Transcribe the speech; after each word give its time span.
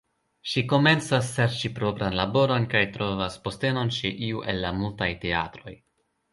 Ŝi 0.51 0.61
komencas 0.69 1.29
serĉi 1.33 1.71
propran 1.75 2.17
laboron 2.21 2.67
kaj 2.73 2.83
trovas 2.97 3.37
postenon 3.45 3.95
ĉe 3.99 4.15
iu 4.31 4.43
el 4.51 4.67
la 4.67 4.75
multaj 4.83 5.15
teatroj. 5.27 5.81